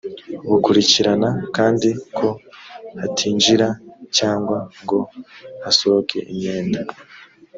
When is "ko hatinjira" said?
2.17-3.67